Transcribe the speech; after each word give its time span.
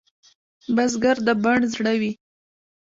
بزګر 0.75 1.17
د 1.27 1.29
بڼ 1.43 1.59
زړه 1.73 1.93
وي 2.01 2.11